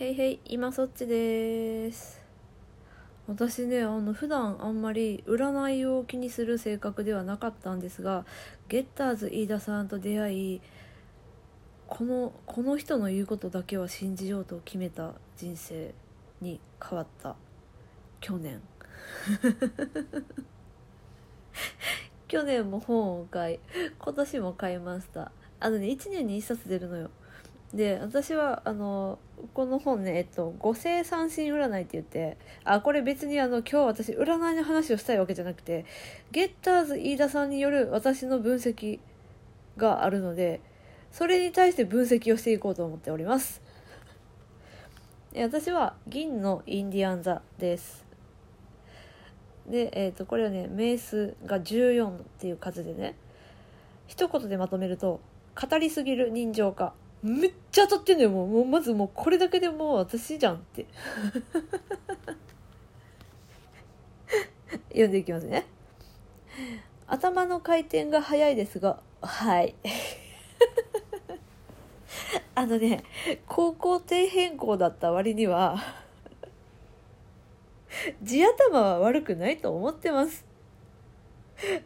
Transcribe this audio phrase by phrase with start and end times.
[0.00, 2.20] へいへい、今そっちです。
[3.26, 8.24] 私ね、あの、普段あんまり占いを気にする性格ではなかったんですが、
[8.68, 10.60] ゲッターズ飯田さんと出会い、
[11.88, 15.92] この、この人の言うことだけは信じようと決めた人生
[16.40, 17.34] に変わった
[18.20, 18.62] 去年。
[22.28, 23.58] 去年も本を買い、
[23.98, 25.32] 今年も買いました。
[25.58, 27.10] あのね、1年に1冊出るのよ。
[27.74, 29.18] で私はあの
[29.52, 35.84] この本ね、えっと、五星三神占いって言ってあこれ別にあの今日私占いの話をしたいわけじゃなくて
[36.32, 39.00] ゲッターズ飯田さんによる私の分析
[39.76, 40.60] があるので
[41.12, 43.62] それに対して分析をしていこうと思っております。
[45.34, 48.04] 私は銀のインディアン座です。
[49.66, 53.14] で、えっとこれはね名数が14っていう数でね
[54.06, 55.20] 一言でまとめると
[55.54, 56.92] 語りすぎる人情家。
[57.22, 58.30] めっちゃ当たってんのよ。
[58.30, 60.86] もうもうまずもうこれだけでもう私じゃんって。
[64.90, 65.66] 読んでいきますね。
[67.06, 69.74] 頭の回転が速いですがはい。
[72.54, 73.04] あのね
[73.46, 75.78] 高校低変更だった割には
[78.22, 80.44] 地頭は悪くないと思ってます。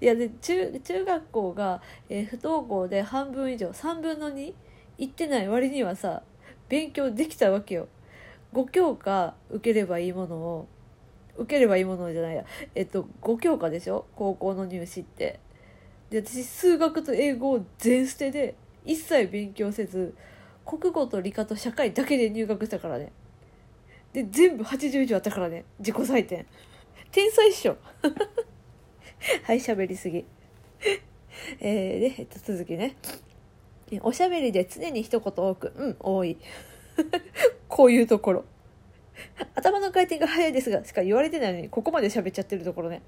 [0.00, 4.52] いやで中中学校が、えー不登校で半分以上3分の2
[5.02, 6.22] 行ってない割にはさ
[6.68, 7.88] 勉強できたわけよ。
[8.52, 10.68] 5教科受ければいいものを
[11.36, 12.44] 受ければいいものじゃないや。
[12.76, 14.06] えっと5教科でしょ？
[14.14, 15.40] 高校の入試って。
[16.10, 20.14] で私数学と英語を全捨てで一切勉強せず
[20.64, 23.10] 国語と理科と社会だけで入学したからね。
[24.12, 25.64] で全部80以上あったからね。
[25.80, 26.46] 自己採点。
[27.10, 27.76] 天才っしょ。
[29.42, 30.24] はい喋りすぎ。
[31.58, 32.94] えー、で、えっと、続きね。
[34.02, 36.36] おしゃべりで常に一言多く、うん、多い。
[37.68, 38.44] こういうところ。
[39.54, 43.02] 頭の回転が速いですが、しか言われてないのに、ここまで喋っちゃってるところね。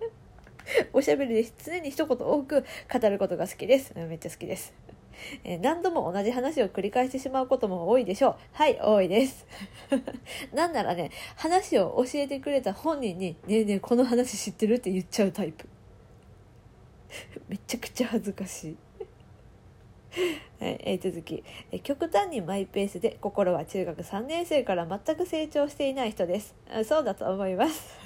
[0.92, 3.92] おしゃべりで常に一言多く語ることが好きです。
[3.96, 4.72] めっちゃ好きです。
[5.44, 8.36] え何度も同じ話を繰り返してしまうことも多いでしょう。
[8.52, 9.46] はい、多いです。
[10.52, 14.74] なんならね、話を教えてくれた本人に、ねえねえ、この話知ってる？
[14.74, 15.68] って言っちゃうタイプ。
[17.48, 18.76] めちゃくちゃ恥ずかしい。
[20.60, 21.42] はい、え続き。
[21.72, 26.54] え極端にマイペースで心は中学3年生から全く成長していない人です。
[26.84, 27.98] そうだと思います。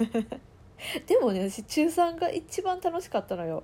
[1.07, 3.63] でもね私中3が一番楽しかったのよ。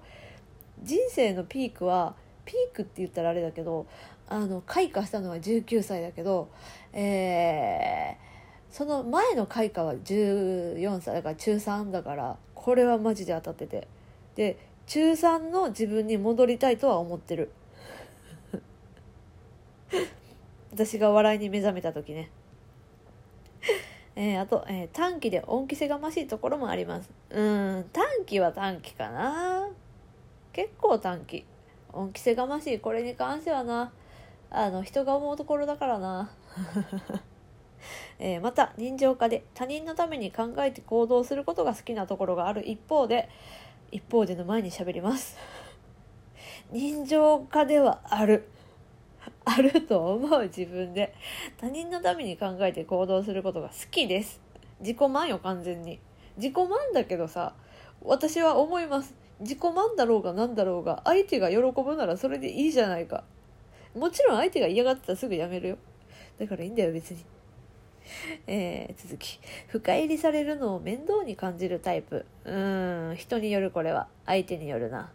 [0.81, 3.87] 人生のピークはピークって言ったらあれだけど
[4.27, 6.49] あの開花したのは19歳だけど
[6.93, 8.35] えー
[8.75, 13.87] その前の開花は14歳だから中3だからこれはマジで当たってて。
[14.35, 17.51] で中3の自分に戻りたいとは思ってる。
[20.71, 22.29] 私が笑いに目覚めた時ね。
[24.17, 27.09] えーあと、えー短期で恩着せがましいところもあります。
[27.29, 29.69] うん短期は短期かな。
[30.53, 31.45] 結構短期。
[31.93, 32.79] 恩着せがましい。
[32.79, 33.91] これに関してはな。
[34.49, 36.31] あの人が思うところだからな。
[38.19, 42.67] えーまた人情家で他人のために考えて行動することが好きなところがある。
[42.67, 43.29] 一方で
[43.91, 45.37] 一方での前に喋ります。
[46.71, 48.49] 人情家ではある。
[49.47, 51.13] あると思う自分で。
[51.57, 54.41] 他人のために考えて行動することが好きです。
[54.79, 55.99] 自己満よ完全に。
[56.37, 57.53] 自己満だけどさ
[58.01, 59.13] 私は思います。
[59.39, 63.23] 自己満だろうが何だろうが相手が喜ぶならそれでいいじゃないか。
[63.95, 65.77] もちろん相手が嫌がってたらすぐやめるよ。
[66.39, 67.23] だからいいんだよ別に。
[68.47, 69.39] えー続き。
[69.67, 72.25] 深入りされるのを面倒に感じるタイプ。
[72.45, 74.07] うーん人によるこれは。
[74.25, 75.11] 相手によるな。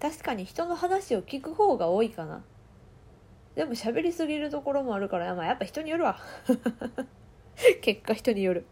[0.00, 2.42] 確かに人の話を聞く方が多いかな。
[3.54, 6.18] でも喋りすぎるところもあるから、まあ、やっぱ人によるわ。
[7.82, 8.64] 結果人による、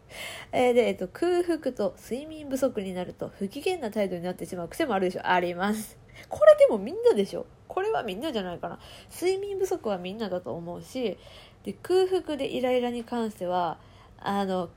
[0.51, 5.27] えーで、えっと、空腹と睡眠不足になると不機嫌な態度になってしまう癖もあるでしょ。
[5.27, 5.97] あります。
[6.27, 7.45] これでもみんなでしょ。
[7.67, 8.79] これはみんなじゃないかな。
[9.13, 11.17] 睡眠不足はみんなだと思うし
[11.63, 13.77] で空腹でイライラに関しては
[14.17, 14.69] あの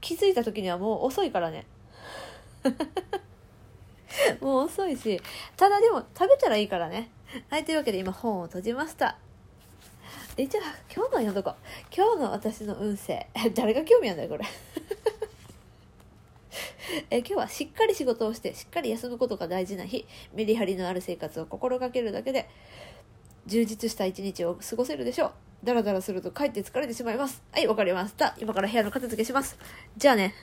[0.00, 1.66] 気づいた時にはもう遅いからね。
[4.40, 5.20] もう遅いし
[5.56, 7.10] ただでも食べたらいいからね。
[7.50, 9.18] はいというわけで今本を閉じました。
[10.36, 11.54] えじゃあ今日の読んどこ。
[11.94, 13.26] 今日の私の運勢。
[13.54, 14.44] 誰が興味あるんだよこれ。
[17.10, 20.06] え今日はしっかり仕事をしてしっかり休むことが大事な日。
[20.32, 22.48] メリハリのある生活を心がけるだけで
[23.46, 25.32] 充実した一日を過ごせるでしょう。
[25.64, 27.42] ダラダラすると帰って疲れてしまいます。
[27.52, 28.34] はいわかりました。
[28.38, 29.58] 今から部屋の片付けします。
[29.96, 30.34] じゃあね。